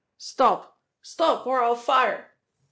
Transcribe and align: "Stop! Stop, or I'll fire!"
"Stop! 0.17 0.79
Stop, 1.03 1.45
or 1.45 1.63
I'll 1.63 1.75
fire!" 1.75 2.33